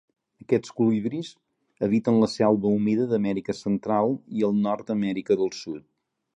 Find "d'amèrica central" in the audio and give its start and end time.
3.13-4.17